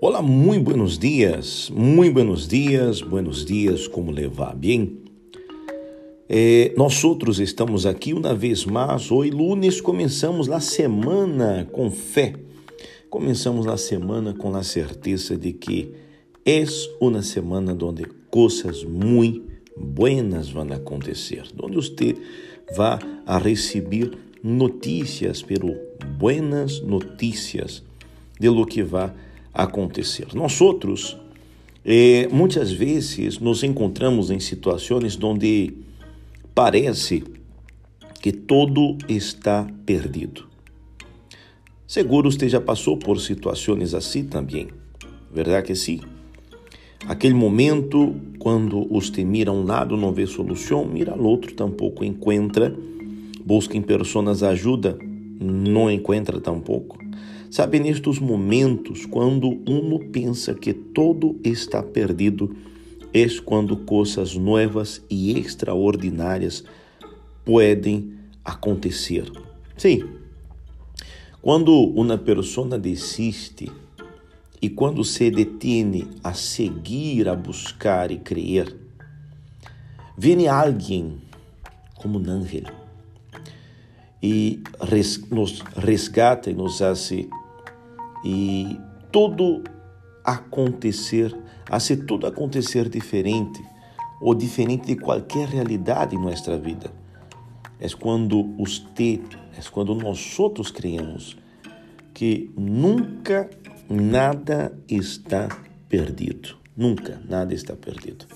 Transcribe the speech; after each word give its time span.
Olá, 0.00 0.22
muito 0.22 0.62
buenos 0.62 0.96
dias, 0.96 1.68
muito 1.74 2.12
buenos 2.12 2.46
dias, 2.46 3.02
buenos 3.02 3.44
dias, 3.44 3.88
como 3.88 4.12
levar 4.12 4.54
bem? 4.54 5.00
Eh, 6.28 6.72
nós 6.76 7.02
outros 7.02 7.40
estamos 7.40 7.84
aqui 7.84 8.14
uma 8.14 8.32
vez 8.32 8.64
mais. 8.64 9.10
Hoje, 9.10 9.32
lunes, 9.32 9.80
começamos 9.80 10.48
a 10.50 10.60
semana 10.60 11.68
com 11.72 11.90
fé. 11.90 12.32
Começamos 13.10 13.66
a 13.66 13.76
semana 13.76 14.32
com 14.32 14.54
a 14.54 14.62
certeza 14.62 15.36
de 15.36 15.52
que 15.52 15.92
é 16.46 16.62
uma 17.00 17.20
semana 17.20 17.76
onde 17.82 18.04
coisas 18.30 18.84
muito 18.84 19.42
buenas 19.76 20.48
vão 20.48 20.72
acontecer, 20.72 21.42
onde 21.60 21.74
você 21.74 22.14
vai 22.76 23.00
a 23.26 23.36
receber 23.36 24.16
notícias, 24.44 25.42
pero 25.42 25.76
buenas 26.16 26.80
notícias 26.82 27.82
de 28.38 28.48
lo 28.48 28.64
que 28.64 28.84
vai 28.84 29.06
acontecer. 29.06 29.27
Nós 30.34 30.60
outros, 30.60 31.16
eh, 31.84 32.28
muitas 32.30 32.70
vezes, 32.70 33.38
nos 33.38 33.64
encontramos 33.64 34.30
em 34.30 34.38
situações 34.38 35.18
onde 35.22 35.74
parece 36.54 37.24
que 38.20 38.32
todo 38.32 38.96
está 39.08 39.66
perdido. 39.84 40.46
Seguro 41.86 42.30
você 42.30 42.48
já 42.48 42.60
passou 42.60 42.96
por 42.96 43.18
situações 43.18 43.94
assim 43.94 44.24
também, 44.24 44.68
verdade 45.32 45.68
que 45.68 45.74
sim? 45.74 46.00
Aquele 47.06 47.32
momento 47.32 48.14
quando 48.38 48.86
você 48.88 49.24
mira 49.24 49.50
um 49.50 49.64
lado 49.64 49.96
não 49.96 50.12
vê 50.12 50.26
solução, 50.26 50.84
mira 50.84 51.12
ao 51.12 51.22
outro 51.22 51.54
tampouco 51.54 52.04
encontra, 52.04 52.74
busca 53.44 53.76
em 53.76 53.82
pessoas 53.82 54.42
ajuda, 54.42 54.98
não 55.40 55.90
encontra 55.90 56.40
tampouco. 56.40 56.98
Sabe, 57.50 57.80
nestes 57.80 58.18
momentos, 58.18 59.06
quando 59.06 59.48
uno 59.66 59.98
pensa 60.10 60.54
que 60.54 60.74
todo 60.74 61.40
está 61.42 61.82
perdido, 61.82 62.54
é 63.12 63.26
quando 63.42 63.76
coisas 63.76 64.34
novas 64.36 65.02
e 65.08 65.38
extraordinárias 65.38 66.62
podem 67.44 68.12
acontecer. 68.44 69.32
Sim, 69.76 70.04
quando 71.40 71.72
uma 71.72 72.18
pessoa 72.18 72.78
desiste 72.78 73.72
e 74.60 74.68
quando 74.68 75.02
se 75.02 75.30
detém 75.30 76.06
a 76.22 76.34
seguir, 76.34 77.28
a 77.28 77.34
buscar 77.34 78.10
e 78.10 78.18
crer, 78.18 78.76
vem 80.18 80.46
alguém 80.48 81.16
como 81.94 82.18
um 82.18 82.44
e 84.22 84.60
res, 84.80 85.18
nos 85.30 85.60
resgata 85.76 86.50
e 86.50 86.54
nos 86.54 86.82
hace 86.82 87.28
e 88.24 88.78
tudo 89.10 89.62
acontecer, 90.24 91.34
hace 91.70 91.96
tudo 91.96 92.26
acontecer 92.26 92.88
diferente 92.88 93.62
ou 94.20 94.34
diferente 94.34 94.86
de 94.86 94.96
qualquer 94.96 95.48
realidade 95.48 96.16
em 96.16 96.20
nossa 96.20 96.58
vida. 96.58 96.92
É 97.80 97.88
quando 97.88 98.42
você, 98.56 99.20
é 99.56 99.62
quando 99.70 99.94
nós 99.94 100.38
outros 100.38 100.70
criamos 100.70 101.36
que 102.12 102.50
nunca 102.56 103.48
nada 103.88 104.76
está 104.88 105.48
perdido. 105.88 106.56
Nunca 106.76 107.20
nada 107.28 107.54
está 107.54 107.76
perdido. 107.76 108.26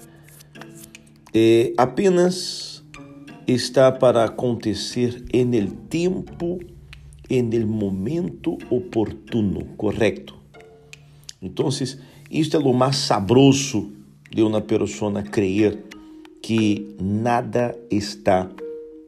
É 1.35 1.73
apenas 1.77 2.85
está 3.47 3.91
para 3.91 4.25
acontecer 4.25 5.25
en 5.33 5.55
el 5.55 5.73
tempo, 5.89 6.61
en 7.29 7.53
el 7.53 7.67
momento 7.67 8.59
oportuno, 8.71 9.67
correto? 9.77 10.35
Então, 11.41 11.69
isto 12.31 12.57
é 12.57 12.61
o 12.61 12.73
mais 12.73 12.97
sabroso 12.97 13.91
de 14.31 14.43
uma 14.43 14.61
pessoa 14.61 15.23
crer 15.23 15.79
que 16.41 16.95
nada 17.01 17.79
está 17.91 18.51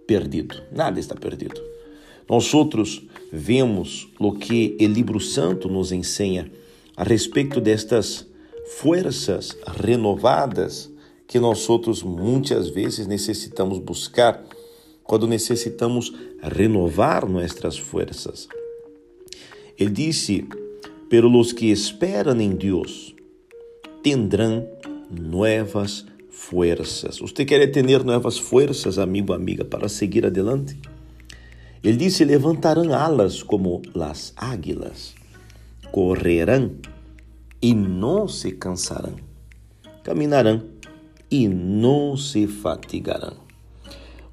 perdido. 0.07 0.63
Nada 0.71 1.01
está 1.01 1.15
perdido. 1.15 1.61
Nós 2.29 2.53
outros 2.55 3.03
vemos 3.33 4.09
o 4.19 4.33
que 4.33 4.77
o 4.81 4.85
livro 4.85 5.21
santo 5.21 5.69
nos 5.69 5.93
ensina 5.93 6.51
a 6.97 7.05
respeito 7.05 7.61
destas 7.61 8.27
forças 8.79 9.57
renovadas 9.67 10.91
que 11.27 11.39
nós 11.39 11.69
outros 11.69 12.03
muitas 12.03 12.69
vezes 12.69 13.07
necessitamos 13.07 13.79
buscar 13.79 14.45
quando 15.05 15.29
necessitamos 15.29 16.13
renovar 16.43 17.29
nossas 17.29 17.79
forças. 17.79 18.49
Ele 19.79 19.91
disse: 19.91 20.49
"Pero 21.09 21.29
los 21.29 21.53
que 21.53 21.71
esperam 21.71 22.41
em 22.41 22.57
Deus 22.57 23.15
tendrão 24.03 24.67
novas 25.11 26.07
forças." 26.31 27.19
Você 27.19 27.45
quer 27.45 27.71
ter 27.71 28.03
novas 28.03 28.39
forças, 28.39 28.99
amigo, 28.99 29.33
amiga, 29.33 29.65
para 29.65 29.89
seguir 29.89 30.25
adelante? 30.27 30.77
Ele 31.83 31.99
disse: 31.99 32.25
"Levantarão 32.25 32.95
alas 32.95 33.43
como 33.43 33.83
las 33.95 34.33
águilas, 34.37 35.15
correrão 35.93 36.73
e 37.61 37.75
não 37.75 38.27
se 38.27 38.53
cansarão, 38.53 39.17
caminharão 40.03 40.63
e 41.31 41.47
não 41.49 42.17
se 42.17 42.47
fatigarão. 42.47 43.44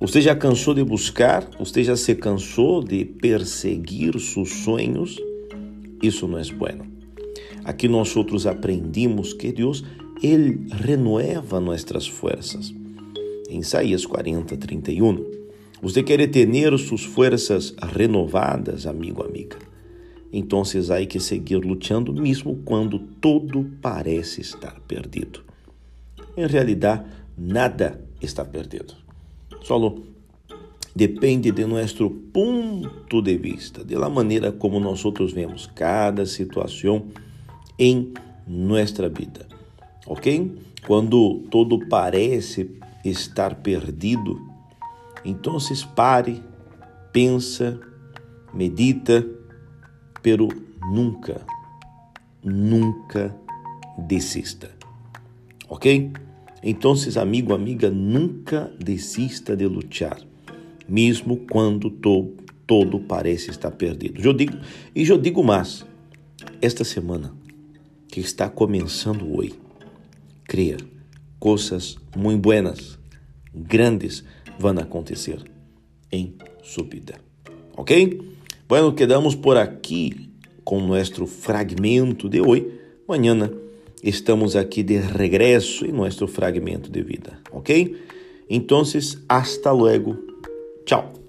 Você 0.02 0.20
já 0.20 0.36
cansou 0.36 0.74
de 0.74 0.84
buscar? 0.84 1.48
Você 1.60 1.84
já 1.84 1.96
se 1.96 2.16
cansou 2.16 2.84
de 2.84 3.06
perseguir 3.06 4.20
seus 4.20 4.50
sonhos? 4.50 5.16
Isso 6.02 6.28
não 6.28 6.40
é 6.40 6.44
bueno. 6.46 6.88
Aqui 7.64 7.88
nós 7.88 8.16
outros 8.16 8.48
aprendimos 8.48 9.32
que 9.32 9.52
Deus 9.52 9.84
ele 10.24 10.66
renueva 10.72 11.60
nossas 11.60 12.08
forças. 12.08 12.74
Em 13.48 13.60
Isaías 13.60 14.04
40, 14.04 14.58
31. 14.58 15.24
Você 15.84 16.02
quer 16.02 16.28
ter 16.32 16.48
suas 16.80 17.04
forças 17.04 17.76
renovadas, 17.96 18.88
amigo, 18.88 19.24
amiga? 19.24 19.60
Então, 20.34 20.64
há 20.64 21.06
que 21.06 21.20
seguir 21.20 21.58
lutando, 21.58 22.12
mesmo 22.12 22.56
quando 22.66 22.98
tudo 22.98 23.70
parece 23.80 24.42
estar 24.42 24.80
perdido. 24.88 25.44
Em 26.36 26.48
realidade, 26.48 27.06
nada 27.38 28.04
está 28.20 28.44
perdido. 28.44 29.11
Solo 29.62 30.04
depende 30.96 31.52
de 31.52 31.66
nosso 31.66 32.10
ponto 32.10 33.22
de 33.22 33.38
vista, 33.38 33.84
de 33.84 33.96
la 33.96 34.10
maneira 34.10 34.52
como 34.52 34.80
nós 34.80 35.06
outros 35.06 35.34
vemos 35.34 35.68
cada 35.74 36.26
situação 36.26 37.08
em 37.78 38.14
nossa 38.48 39.08
vida. 39.10 39.48
Ok? 40.06 40.52
Quando 40.86 41.44
todo 41.50 41.80
parece 41.88 42.72
estar 43.06 43.56
perdido, 43.56 44.42
então 45.24 45.58
pare, 45.96 46.42
pensa, 47.14 47.80
medita, 48.54 49.26
pero 50.22 50.48
nunca, 50.92 51.42
nunca 52.44 53.36
desista 53.98 54.82
ok? 55.72 56.12
Então, 56.64 56.94
amigo, 57.20 57.54
amiga, 57.54 57.90
nunca 57.90 58.72
desista 58.78 59.56
de 59.56 59.66
lutar, 59.66 60.22
mesmo 60.88 61.38
quando 61.38 61.90
to, 61.90 62.36
todo 62.68 63.00
parece 63.00 63.50
estar 63.50 63.72
perdido. 63.72 64.22
Eu 64.22 64.32
digo, 64.32 64.58
e 64.96 65.08
eu 65.08 65.18
digo 65.18 65.44
mais, 65.44 65.86
esta 66.62 66.84
semana 66.84 67.34
que 68.08 68.20
está 68.20 68.48
começando 68.48 69.36
hoje, 69.36 69.56
creia, 70.44 70.78
coisas 71.40 71.98
muito 72.16 72.42
buenas, 72.42 73.00
grandes 73.54 74.24
vão 74.60 74.78
acontecer 74.78 75.44
em 76.12 76.36
sua 76.62 76.84
vida, 76.84 77.16
ok? 77.76 78.22
Bueno, 78.70 78.94
quedamos 78.94 79.34
por 79.34 79.58
aqui 79.58 80.30
com 80.64 80.80
nosso 80.80 81.26
fragmento 81.26 82.30
de 82.30 82.40
hoje. 82.40 82.72
Amanhã 83.08 83.52
estamos 84.04 84.56
aqui 84.56 84.84
de 84.84 84.98
regresso 84.98 85.86
em 85.86 85.92
nosso 85.92 86.28
fragmento 86.28 86.90
de 86.90 87.02
vida, 87.02 87.40
ok? 87.52 87.96
Então, 88.50 88.84
hasta 89.30 89.72
luego. 89.72 90.18
Tchau. 90.86 91.21